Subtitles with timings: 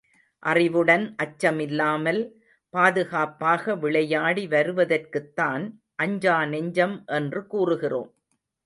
[0.43, 2.21] அறிவுடன் அச்சமில்லாமல்,
[2.73, 5.65] பாதுகாப்பாக விளையாடி வருவதற்குத்தான்
[5.95, 8.11] அஞ்சா நெஞ்சம் என்று கூறுகிறோம்.